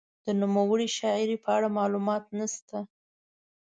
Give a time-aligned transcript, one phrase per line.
[0.25, 2.77] د نوموړې شاعرې په اړه معلومات نشته.